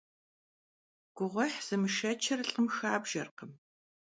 [1.15, 3.51] Guğuêh zımışşeçır lh'ım xabjjerkhım.